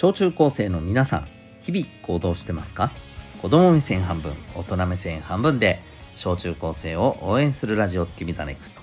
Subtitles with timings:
[0.00, 1.28] 小中高生の皆さん
[1.60, 2.92] 日々行動してますか？
[3.42, 5.80] 子供目線半分大人目線半分で
[6.14, 8.82] 小中高生を応援するラジオ君ザネクスト。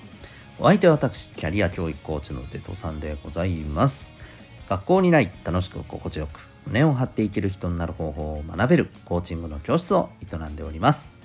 [0.60, 4.14] お相手は私キャリア教育コーチのデトさんでございます。
[4.68, 6.38] 学校にない楽しく心地よく
[6.68, 11.18] 胸を張って生きる人になる方法を学べるコーチングの教室を営んでおります。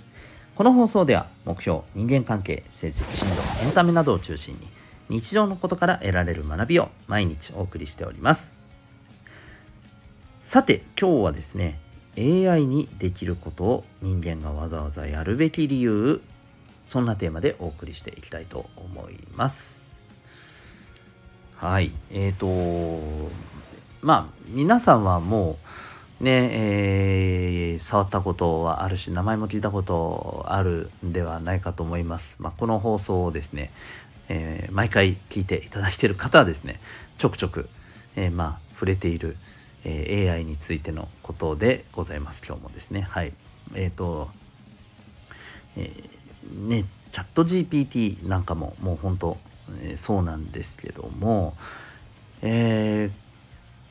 [0.54, 4.68] この放送では目標人間関係成績進路エンタメなどを中心に
[5.08, 8.59] 日常のことから得られる学びを毎日お送りしております。
[10.50, 11.78] さて今日はですね
[12.18, 16.20] AI にできることを人間がわざわざやるべき理由
[16.88, 19.96] そんなテーマでお送りしていきたいと思います。
[21.54, 23.30] はいえーと
[24.02, 25.56] まあ皆さんはも
[26.20, 33.70] うねえー、触ったことはあるし名前も聞いたことあるんではないかと思います、まあ、この放送をですね、
[34.28, 36.80] えー、毎回聞いていただいている方はですね
[37.18, 37.68] ちょくちょく、
[38.16, 39.36] えー、まあ触れている、
[39.84, 42.42] えー、AI についてのことでございます。
[42.46, 43.02] 今日もですね。
[43.02, 43.32] はい。
[43.74, 44.28] えっ、ー、と、
[45.76, 49.36] えー、ねチャット GPT なんかももう本当、
[49.82, 51.56] えー、そうなんですけども、
[52.42, 53.10] えー、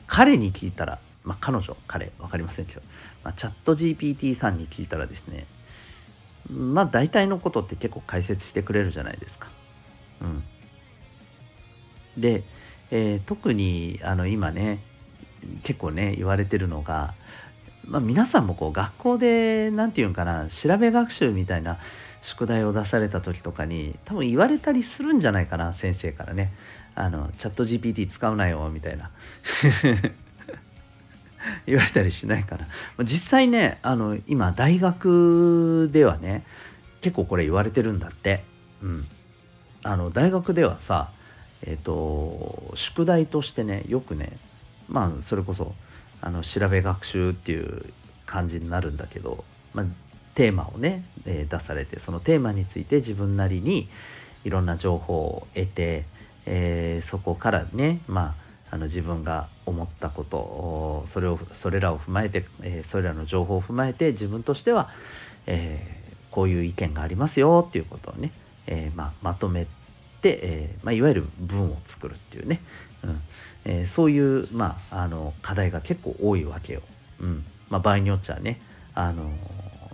[0.06, 2.82] 彼に聞いたら、まあ、彼女彼分かりませんけど、
[3.24, 5.46] まあ、チャット GPT さんに聞いたらですね
[6.50, 9.48] まあ大体のことって結構解説してくれるじゃないですか。
[10.22, 10.42] うん、
[12.20, 12.42] で、
[12.90, 14.80] えー、特にあの今ね
[15.62, 17.14] 結構ね言われてるのが、
[17.86, 21.78] まあ、皆さんもこう学校で何て言うんかな調べ学習みたいな
[22.22, 26.52] 宿題を出された時とかに多分言われたりするんじゃないかな先生からね。
[26.94, 29.10] あのチャット GPT 使うなよみたいな。
[31.66, 32.66] 言われたりしないかな。
[33.04, 36.44] 実際ねあの今大学ではね
[37.00, 38.44] 結構これ言われてるんだって。
[38.82, 39.06] うん。
[39.82, 41.08] あの大学ではさ
[41.62, 44.36] えっ、ー、と宿題としてねよくね
[44.90, 45.74] まあそれこそ
[46.20, 47.92] あの調べ学習っていう
[48.26, 49.86] 感じになるんだけど、まあ、
[50.34, 53.88] テーマをね、えー、出されてそのテーマについて自分なりに
[54.44, 56.04] いろんな情報を得て、
[56.46, 64.90] えー、そこからねまああの自分が思ったことそれをそれらを踏まえて、えー、それらの情報を踏まえて自分としては、
[65.46, 65.98] え
[66.30, 68.30] こういう意見がありますよっていうことをね、
[68.68, 69.66] えまあ、まとめ
[70.20, 72.60] て、えまあ、いわゆる文を作るっていうね、
[73.04, 73.20] うん。
[73.64, 76.82] えー、そういう、まあ、あの課題が結構多いわけよ。
[77.20, 77.44] うん。
[77.68, 78.60] まあ、場合によっちゃね
[78.94, 79.30] あの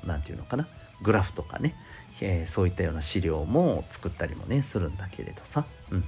[0.07, 0.67] 何て言うのかな。
[1.03, 1.75] グラフとかね、
[2.21, 6.01] えー、そういったような資料も作ったりもねするんだけれどさ、うん。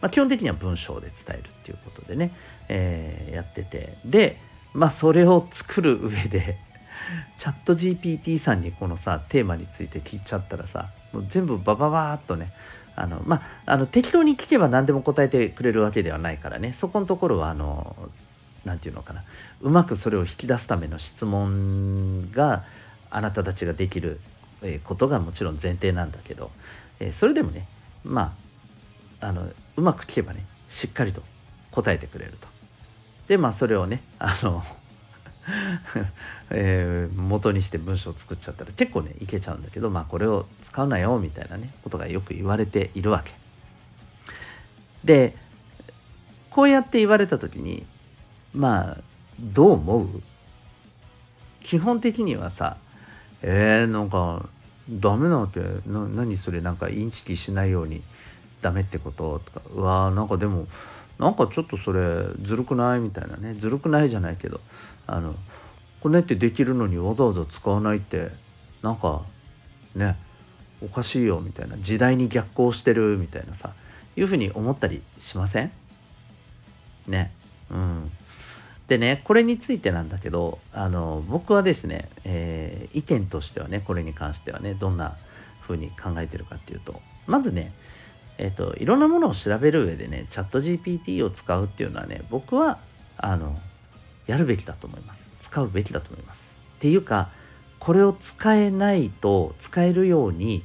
[0.00, 2.32] まあ、基本的には文章で伝えるっていうことでね、
[2.68, 3.96] えー、やってて。
[4.04, 4.38] で
[4.74, 6.58] まあそれを作る上で
[7.38, 12.52] チャット GPT さんにこのさテーマについて聞いちゃったらさもう全部バババーっとね
[13.00, 17.94] あのまあ、あの適当に聞けば何でも答えてくれるわけではないからねそこのところはあの
[18.64, 19.22] 何て言うのかな
[19.60, 22.64] うまくそれを引き出すための質問が
[23.08, 24.18] あなたたちができる
[24.82, 26.50] ことがもちろん前提なんだけど、
[26.98, 27.68] えそれでもね
[28.02, 28.34] ま
[29.20, 31.22] ああのうまく聞けばねしっかりと
[31.70, 32.48] 答えてくれると。
[33.28, 34.64] でまあそれをねあの
[36.50, 43.32] えー、元にして文章を作っちゃったら結構ねいけちゃうんだけどまあこれを使うなよみたいなねことがよく言われているわけ。
[45.04, 45.34] で
[46.50, 47.86] こうやって言われた時に
[48.54, 49.00] まあ
[49.40, 50.22] どう思う？
[51.62, 52.76] 基本的にはさ
[53.42, 54.48] えー、なんか
[54.90, 55.60] ダメなわけ？
[55.86, 56.60] な何それ？
[56.60, 58.02] なんかインチキしないように
[58.62, 59.40] ダメってこと？
[59.44, 60.66] とかうわーなんかでも
[61.18, 63.00] なんかちょっとそれずるくない？
[63.00, 63.54] みたいなね。
[63.54, 64.60] ずるくないじゃないけど。
[65.06, 65.34] あの
[66.00, 68.30] これってできるのにわざわざ使わないって
[68.82, 69.22] なんか
[69.96, 70.16] ね
[70.80, 71.76] おかしいよみたいな。
[71.78, 73.72] 時代に逆行してるみたいなさ。
[74.16, 75.72] いうふうに思ったりしません？
[77.06, 77.32] ね。
[77.70, 78.10] うん。
[78.88, 85.14] でねこれについてなんだけどあの僕はですね、えー、意見としてはねこれに関してはねどんな
[85.60, 87.72] ふうに考えてるかっていうとまずね
[88.38, 92.78] えっ、といろんなものを調べる上でねチャット GPT を使うっていうのはね僕は
[93.16, 93.58] あの
[94.26, 95.28] やるべきだと思います。
[95.40, 96.52] 使うべきだと思います。
[96.76, 97.30] っていうか
[97.78, 100.64] これを使えないと使えるように、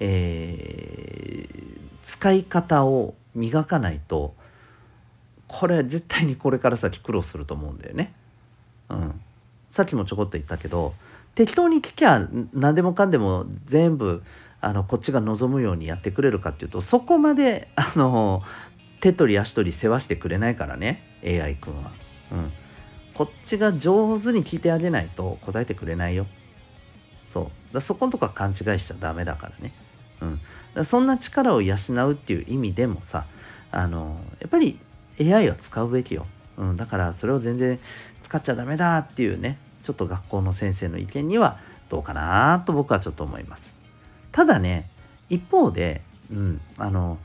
[0.00, 4.34] えー、使い方を磨かないと
[5.46, 8.12] これは絶対にこれから先苦労すると思うんだよね。
[8.90, 9.20] うん、
[9.68, 10.94] さっきもちょこっと言ったけど
[11.34, 14.22] 適当に聞きゃ何でもかんでも全部
[14.60, 18.42] あのこっちが望むようにやってくれるかっていうとそこまであの
[19.00, 21.92] 手取り足取り世話してくれないからね AI 君は。
[22.32, 22.52] うん
[23.18, 26.28] こっちが上手に聞いてあげないと答えてくれないよ。
[27.32, 29.72] そうだそこのとこは勘違いしちゃダメだからね。
[30.22, 30.40] うん、
[30.72, 31.74] だそんな力を養
[32.08, 33.26] うっていう意味でもさ
[33.72, 34.78] あのやっぱり
[35.20, 36.26] AI は使うべきよ。
[36.58, 37.80] うん、だからそれを全然
[38.22, 41.58] 使っちゃダメだっていうねちょっと学校の先生の意見には
[41.88, 43.77] どうかなと僕はちょっと思います
[44.32, 44.88] ただね
[45.30, 47.18] 一方で、うん、あの、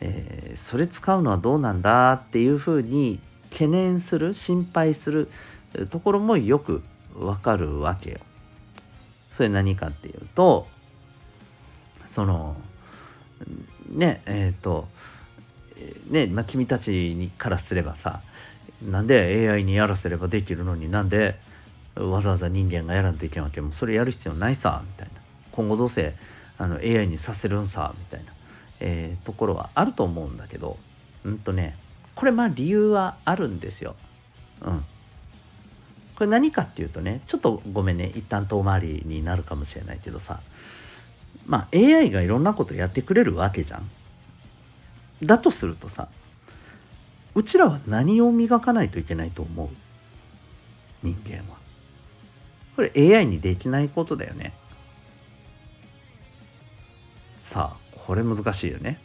[0.00, 3.20] えー、それ使うのはどうなんだっていうふうに
[3.50, 5.28] 懸念する心配する
[5.90, 6.82] ところもよく
[7.18, 8.18] わかるわけよ。
[9.30, 10.66] それ何かっていうと
[12.06, 12.56] その
[13.90, 14.88] ねえっ、ー、と
[16.08, 18.22] ねまあ、君たちにからすればさ
[18.82, 21.38] なんで AI にやらせればできるのになんで
[21.94, 23.60] わざわざ人間がやらんといけんわけ？
[23.60, 25.20] もそれやる必要ないさみたいな
[25.52, 26.14] 今後どうせ
[26.58, 28.32] あの AI にさせるんさみたいな、
[28.80, 30.78] えー、ところはあると思うんだけど
[31.24, 31.76] うんとね
[32.14, 33.94] これまあ理由はあるんですよ。
[34.62, 34.84] うん。
[36.14, 40.40] これ何かっていうとねちょっとごめんね一旦遠回りになるかもしれないけどさ
[41.46, 43.90] まあ AI がいろんなことやってくれるわけじゃん。
[45.22, 46.08] だとするとさ
[47.34, 49.68] うちらは何を磨かないといけないと思う？
[51.02, 51.58] 人間は。
[52.76, 54.54] これ AI にできないことだよね。
[57.56, 59.00] さあこれ難しいよね。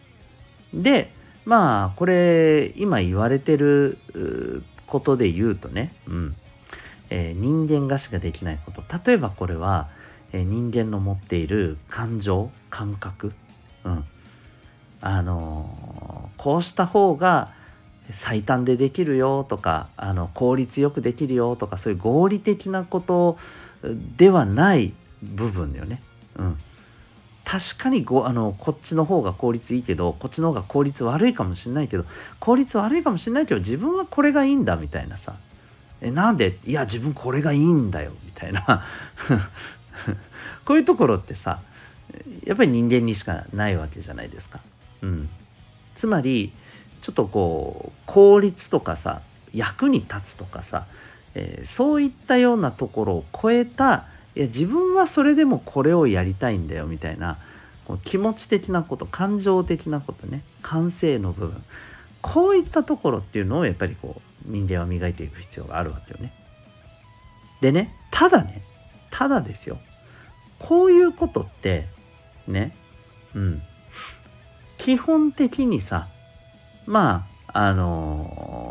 [0.74, 1.10] で
[1.46, 3.98] まあこれ今言われてる
[4.88, 6.36] ことで言うとね、うん。
[7.10, 8.84] えー、人間がしかできないこと。
[9.06, 9.88] 例えばこれは、
[10.34, 13.32] えー、人間の持っている感情感覚、
[13.86, 14.04] うん、
[15.00, 17.54] あのー、こうした方が
[18.12, 23.38] 最短でできるよとかあの効率よくできるよとかそういう合理的なこと
[24.18, 24.94] ではない
[25.24, 26.02] 部分だよね。
[26.36, 26.58] うん。
[27.52, 32.06] 確かにごあのこっちの方が効率いいけどこっちの方が効率悪いかもしれないけど
[32.40, 35.36] 効率悪いかもしれないけど自分はこれがいいんだみたいなさ。
[36.00, 36.60] えなんで？
[36.66, 38.86] いや自分これがいいんだよみたいな。
[40.64, 41.60] こういうところってさ
[42.46, 44.62] やっぱり人間にしかないわけじゃないですか。
[45.02, 45.30] うん、
[45.96, 46.54] つまり
[47.02, 49.20] ちょっとこう効率とかさ
[49.54, 50.86] 役に立つとかさ、
[51.36, 54.06] えー、そういったようなところを超えた
[54.36, 57.38] いや自分はそれでもこれをやりたいんだよみたいな
[57.86, 60.44] こう気持ち的なこと感情的なことね。
[60.62, 61.64] 感性の部分。
[62.22, 66.34] こういったところっていうのをやっぱりこう人間は磨いていく必要があるわけよね。
[67.62, 68.62] でねただね
[69.10, 69.80] ただですよ。
[70.60, 71.88] こういうことって
[72.48, 72.76] ね
[73.36, 73.62] うん。
[74.78, 76.08] 基本的にさ
[76.86, 78.71] まああの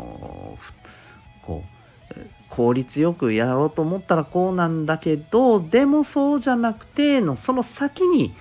[2.51, 8.33] 効率よくやろうと思ったらこうなんだけどでもそうじゃなくてのその先に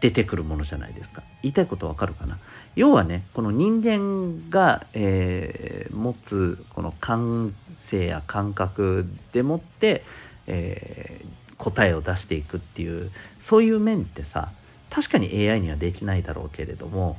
[0.00, 1.22] 出てくるものじゃないですか。
[1.42, 2.38] 言いたいことわかるかな？
[2.74, 10.02] 要はねこの人間が、えー、持つこの感性や感覚でもって、
[10.46, 13.10] えー、答えを出していくっていう
[13.40, 14.50] そういう面ってさ
[14.90, 17.16] 確かに AI にはできないだろうけれども、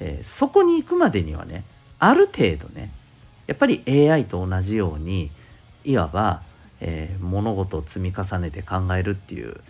[0.00, 1.64] えー、そこに行くまでにはね
[1.98, 2.90] ある程度ね
[3.46, 5.30] やっぱり AI と同じように
[5.84, 6.42] いわば、
[6.80, 9.60] えー、物事を積み重ねて考えるっていう、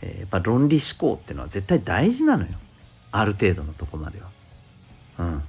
[0.00, 2.48] えー、やっぱ論理思考っていうのは絶対大事なのよ。
[3.10, 4.28] ある程度のとこまでは。
[5.18, 5.42] うん。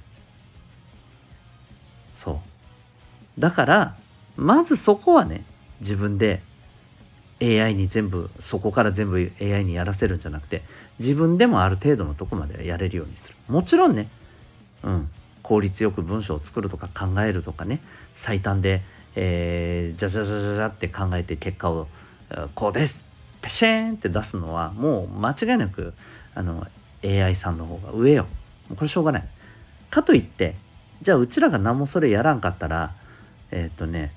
[2.14, 2.40] そ
[3.36, 3.40] う。
[3.40, 3.96] だから
[4.36, 5.44] まずそこはね
[5.80, 6.42] 自分で
[7.40, 10.62] AI に全部そこから全部 AI にやらせるんじゃなくて
[10.98, 13.34] 自分でもある程度のとこまではやれるようにする。
[13.48, 14.08] もちろんね
[14.82, 15.08] うん。
[15.42, 17.80] 効率よく文章を作るとか考えるとかね
[18.16, 18.82] 最短で
[19.16, 21.86] えー、じゃじゃじゃじゃじゃって考えて結果を
[22.54, 23.04] こうです。
[23.42, 25.92] ペシーンって出すのはもう間違いなく
[26.34, 26.66] あの
[27.04, 28.26] AI さんの方が上よ。
[28.74, 29.24] これしょうがない。
[29.90, 30.54] かといって
[31.02, 32.94] じゃあうちらが何もそれやらんかったら
[33.50, 34.12] えっ、ー、とね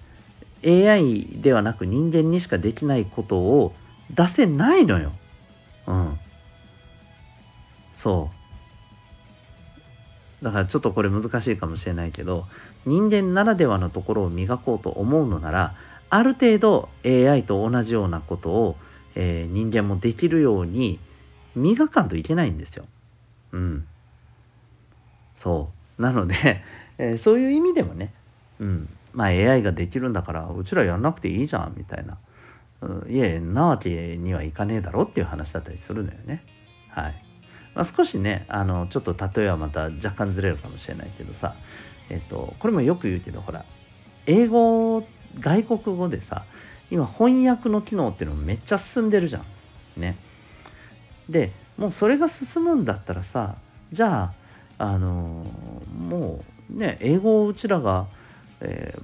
[0.66, 3.75] AI ではなく人間にしかできないことを
[4.12, 5.12] 出せないのよ。
[5.86, 6.20] うん。
[7.94, 8.37] そう。
[10.41, 12.46] だからちょっとこれ難しいかもしれないけど
[12.86, 15.75] 人間ならではのところを磨こうと思うのなら
[16.10, 18.77] ある程度 AI と同じようなことを、
[19.15, 21.00] えー、人間もできるように
[21.56, 22.86] 磨かんといけないんですよ。
[23.51, 23.88] うん。
[25.36, 26.62] そうなので、
[26.98, 28.13] えー、そういう意味でもね、
[28.60, 32.17] うん、まあ AI ができるんだからうちらやんなくていいじゃんみたいな、
[32.82, 36.44] うん、いえなわけにはいかねえだろっていう話だったりするのよね。
[36.89, 37.26] はい。
[37.77, 41.53] まあ、少しねあのちょっと例えはまた若干ずれるかもしれないけどさ
[42.10, 43.65] えっと、これもよく言うけどほら
[44.25, 45.05] 英語
[45.39, 46.46] 外国語でさ
[46.89, 50.01] 今翻訳の機能っていうのめっちゃ進んでるじゃん。
[50.01, 50.15] ね。
[51.29, 53.55] でもうそれが進むんだったらさ
[53.91, 54.31] じゃ
[54.79, 55.46] ああの
[56.00, 58.07] もうね英語をうちらが、
[58.62, 58.98] え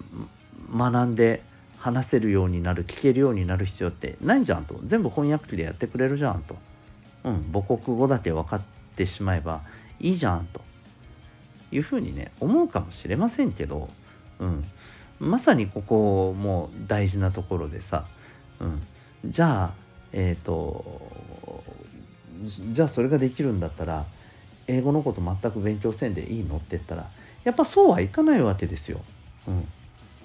[0.72, 1.44] ー、学んで
[1.78, 6.56] 話せるようになる聞けるようになる必要ってないじゃんと全部翻訳機でやってくれるじゃんと、
[7.24, 8.62] うん、母国語だけ分かっ
[8.96, 9.62] てしまえば
[10.00, 10.62] いいじゃんと。
[11.76, 13.90] いうふうにね思うかもしれませんけど、
[14.40, 14.64] うん、
[15.20, 18.06] まさにここも大事なところでさ、
[18.60, 18.82] うん、
[19.26, 19.74] じゃあ
[20.12, 21.64] えっ、ー、と
[22.72, 24.06] じゃあそれができるんだったら
[24.68, 27.10] 英語のこと全く勉強せんでいいのって言ったら
[27.44, 29.02] やっぱそうはいかないわけですよ。
[29.48, 29.68] うん、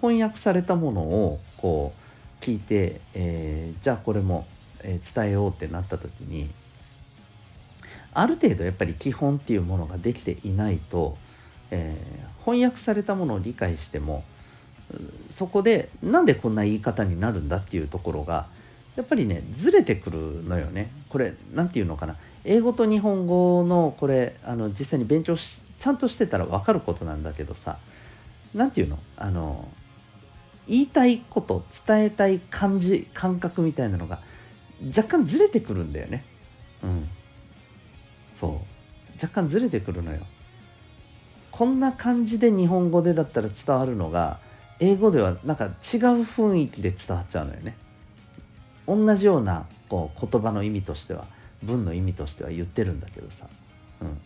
[0.00, 1.93] 翻訳されたものをこ
[2.40, 4.47] う聞いて、えー、じゃあこれも、
[4.85, 6.49] 伝えようってなった時に
[8.15, 11.17] ある程度やっぱり基本っていうものができていないと、
[11.71, 14.25] えー、翻訳されたものを理解しても
[15.31, 18.47] そこでなんでこんな言い方になるんだっていうところが
[18.97, 20.91] やっぱりねずれてくるのよね。
[21.11, 22.17] これ何て言うのかな。
[22.45, 27.79] 英語と日本語のこれあの実際に勉強しちゃんとしてたら分かることなんだけどさ
[28.55, 28.99] 何て言うの？
[29.17, 29.69] あの
[30.67, 34.21] 言いたいこと伝えたい感じ感覚みたいなのが
[34.97, 36.25] 若干ずれてくるんだよね。
[36.83, 37.09] うん。
[38.38, 38.50] そう。
[39.21, 40.21] 若干ずれてくるのよ。
[41.50, 44.38] こんな感じで日本語でだったら伝わるのが
[44.78, 45.73] 英語ではなんか違う
[46.23, 47.76] 雰囲気で伝わっちゃうのよね。
[48.87, 51.25] 同じようなこう言葉の意味としては
[51.62, 53.47] 文の意味としては言ってるんだけどさ、
[54.00, 54.21] うん、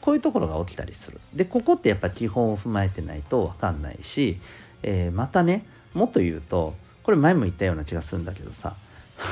[0.00, 1.20] こういうところが起きたりする。
[1.34, 4.40] でここってやっぱ基本を踏まえてないと分かんないし、
[4.82, 8.76] えー、またねもっと言うとこれ前も言ったような気がするんだけどさ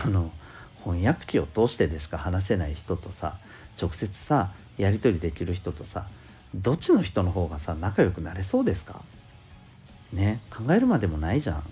[0.05, 0.33] あの
[0.83, 3.39] 翻訳機を通してでしか話せない人とさ
[3.81, 6.07] 直接さやり取りできる人とさ
[6.55, 9.01] どっちの人の方がさ仲良くなれそうですか？
[10.13, 11.57] ね考えるまでもないじゃん。
[11.57, 11.63] うん、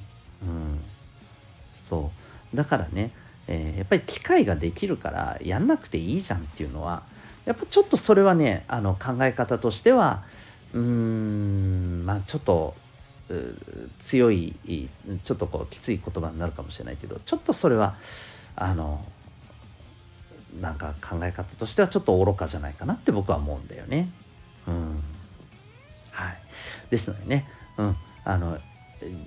[1.89, 2.11] そ
[2.53, 2.57] う。
[2.57, 3.11] だからね、
[3.49, 7.03] えー、やっぱり機会ができるからやんなくていいじゃんっていうのは
[7.47, 10.23] やっぱちょっとそれはねあの考え方としては
[10.73, 12.75] うーんまあちょっと
[14.01, 14.55] 強い
[15.25, 17.95] ちょっとこうきつい言葉になるかもしれないけどちょっとそれは
[18.55, 19.05] あの
[20.61, 24.09] なんか考え方としてはちょっと愚かじゃないかなって僕は思うんだよね。
[24.67, 25.03] うん、
[26.11, 26.39] はい、
[26.91, 27.47] ですのでね、
[27.77, 28.59] うん、あの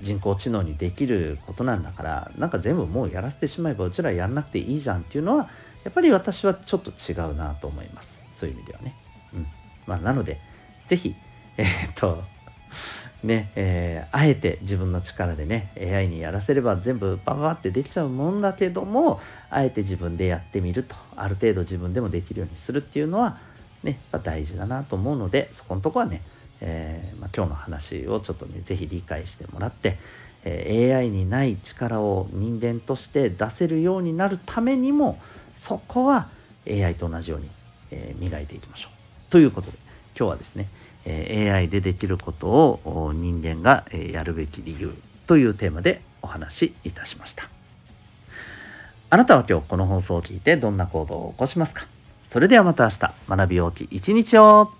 [0.01, 5.49] 人工知能にできることなんだからなんか全部もうやらせてしまえばうちらやんなくていいじゃんっていうのは
[5.83, 8.23] やっぱり私はちょっと違うなと思います。
[8.31, 8.95] そういう意味ではね。
[9.33, 9.47] うん。
[9.85, 10.39] まあ、なので
[10.87, 11.15] 是非
[11.57, 12.23] えー、っと
[13.27, 19.19] ねえー、あえて自分の力でね AI にやらせれば全部ババってできちゃうもんだけども
[19.49, 23.37] あえて自分でやってみるとある程度自分でもできるようにするっていうのは
[23.83, 26.21] ね大事だなと思うのでそこのとこはね
[26.59, 29.97] えー、まあ、今日の話をちょっとね是非理解してもらって、
[30.43, 35.19] え、AI にない力を人間として出せるようになるためにも
[35.55, 36.29] そこは
[36.67, 37.49] AI と同じように、
[37.91, 39.31] え、磨いていきましょう。
[39.31, 39.77] ということで
[40.17, 40.67] 今日はですね、
[41.09, 44.93] え AI でできることを人間がやるべき理由
[45.25, 47.49] というテーマでお話しいたしました。
[49.09, 51.87] あなたは今日この放送を聞いてどんな行動を起こしますか？
[52.25, 54.71] それではまた明日学び大きい一日を